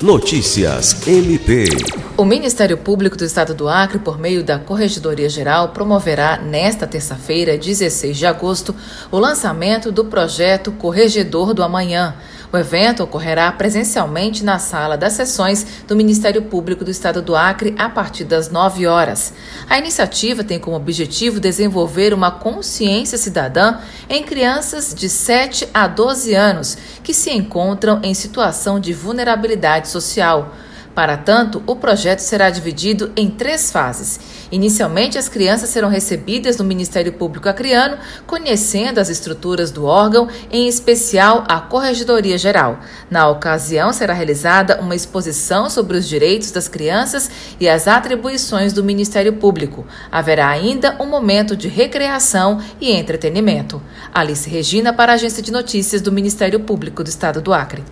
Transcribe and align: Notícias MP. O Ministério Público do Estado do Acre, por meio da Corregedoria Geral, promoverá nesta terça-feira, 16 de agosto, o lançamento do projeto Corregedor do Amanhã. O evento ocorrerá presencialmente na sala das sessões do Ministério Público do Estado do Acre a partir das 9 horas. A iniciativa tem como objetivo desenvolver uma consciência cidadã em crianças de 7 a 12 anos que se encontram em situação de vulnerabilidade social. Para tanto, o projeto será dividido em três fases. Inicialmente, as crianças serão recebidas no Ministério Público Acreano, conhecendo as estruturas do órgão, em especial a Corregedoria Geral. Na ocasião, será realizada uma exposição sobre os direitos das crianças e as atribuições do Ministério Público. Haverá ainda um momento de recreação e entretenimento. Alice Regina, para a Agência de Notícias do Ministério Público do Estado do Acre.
Notícias 0.00 1.08
MP. 1.08 1.97
O 2.18 2.24
Ministério 2.24 2.76
Público 2.76 3.16
do 3.16 3.24
Estado 3.24 3.54
do 3.54 3.68
Acre, 3.68 4.00
por 4.00 4.18
meio 4.18 4.42
da 4.42 4.58
Corregedoria 4.58 5.28
Geral, 5.28 5.68
promoverá 5.68 6.36
nesta 6.36 6.84
terça-feira, 6.84 7.56
16 7.56 8.16
de 8.16 8.26
agosto, 8.26 8.74
o 9.12 9.20
lançamento 9.20 9.92
do 9.92 10.04
projeto 10.04 10.72
Corregedor 10.72 11.54
do 11.54 11.62
Amanhã. 11.62 12.16
O 12.52 12.56
evento 12.56 13.04
ocorrerá 13.04 13.52
presencialmente 13.52 14.44
na 14.44 14.58
sala 14.58 14.96
das 14.96 15.12
sessões 15.12 15.64
do 15.86 15.94
Ministério 15.94 16.42
Público 16.42 16.84
do 16.84 16.90
Estado 16.90 17.22
do 17.22 17.36
Acre 17.36 17.72
a 17.78 17.88
partir 17.88 18.24
das 18.24 18.50
9 18.50 18.84
horas. 18.84 19.32
A 19.70 19.78
iniciativa 19.78 20.42
tem 20.42 20.58
como 20.58 20.76
objetivo 20.76 21.38
desenvolver 21.38 22.12
uma 22.12 22.32
consciência 22.32 23.16
cidadã 23.16 23.76
em 24.10 24.24
crianças 24.24 24.92
de 24.92 25.08
7 25.08 25.68
a 25.72 25.86
12 25.86 26.34
anos 26.34 26.76
que 27.00 27.14
se 27.14 27.30
encontram 27.30 28.00
em 28.02 28.12
situação 28.12 28.80
de 28.80 28.92
vulnerabilidade 28.92 29.86
social. 29.86 30.52
Para 30.98 31.16
tanto, 31.16 31.62
o 31.64 31.76
projeto 31.76 32.18
será 32.18 32.50
dividido 32.50 33.12
em 33.14 33.30
três 33.30 33.70
fases. 33.70 34.18
Inicialmente, 34.50 35.16
as 35.16 35.28
crianças 35.28 35.70
serão 35.70 35.88
recebidas 35.88 36.56
no 36.56 36.64
Ministério 36.64 37.12
Público 37.12 37.48
Acreano, 37.48 37.98
conhecendo 38.26 38.98
as 38.98 39.08
estruturas 39.08 39.70
do 39.70 39.84
órgão, 39.84 40.26
em 40.50 40.66
especial 40.66 41.44
a 41.46 41.60
Corregedoria 41.60 42.36
Geral. 42.36 42.80
Na 43.08 43.28
ocasião, 43.28 43.92
será 43.92 44.12
realizada 44.12 44.80
uma 44.80 44.96
exposição 44.96 45.70
sobre 45.70 45.96
os 45.96 46.08
direitos 46.08 46.50
das 46.50 46.66
crianças 46.66 47.30
e 47.60 47.68
as 47.68 47.86
atribuições 47.86 48.72
do 48.72 48.82
Ministério 48.82 49.34
Público. 49.34 49.86
Haverá 50.10 50.48
ainda 50.48 50.96
um 50.98 51.06
momento 51.06 51.56
de 51.56 51.68
recreação 51.68 52.60
e 52.80 52.90
entretenimento. 52.90 53.80
Alice 54.12 54.50
Regina, 54.50 54.92
para 54.92 55.12
a 55.12 55.14
Agência 55.14 55.44
de 55.44 55.52
Notícias 55.52 56.02
do 56.02 56.10
Ministério 56.10 56.58
Público 56.58 57.04
do 57.04 57.08
Estado 57.08 57.40
do 57.40 57.54
Acre. 57.54 57.84